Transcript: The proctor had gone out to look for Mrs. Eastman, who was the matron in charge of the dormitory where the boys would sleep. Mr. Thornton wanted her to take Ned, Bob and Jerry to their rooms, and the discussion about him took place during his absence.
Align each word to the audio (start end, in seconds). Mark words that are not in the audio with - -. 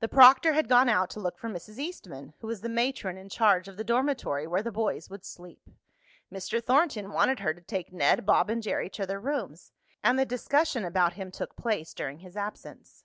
The 0.00 0.08
proctor 0.08 0.52
had 0.54 0.68
gone 0.68 0.88
out 0.88 1.10
to 1.10 1.20
look 1.20 1.38
for 1.38 1.48
Mrs. 1.48 1.78
Eastman, 1.78 2.34
who 2.40 2.48
was 2.48 2.60
the 2.60 2.68
matron 2.68 3.16
in 3.16 3.28
charge 3.28 3.68
of 3.68 3.76
the 3.76 3.84
dormitory 3.84 4.44
where 4.44 4.64
the 4.64 4.72
boys 4.72 5.08
would 5.08 5.24
sleep. 5.24 5.70
Mr. 6.32 6.60
Thornton 6.60 7.12
wanted 7.12 7.38
her 7.38 7.54
to 7.54 7.60
take 7.60 7.92
Ned, 7.92 8.26
Bob 8.26 8.50
and 8.50 8.64
Jerry 8.64 8.90
to 8.90 9.06
their 9.06 9.20
rooms, 9.20 9.70
and 10.02 10.18
the 10.18 10.26
discussion 10.26 10.84
about 10.84 11.12
him 11.12 11.30
took 11.30 11.54
place 11.54 11.94
during 11.94 12.18
his 12.18 12.36
absence. 12.36 13.04